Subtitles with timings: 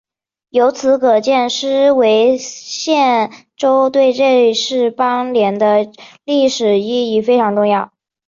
[0.49, 5.91] 由此可见施维茨州对瑞士邦联的
[6.25, 7.91] 历史意义非常重要。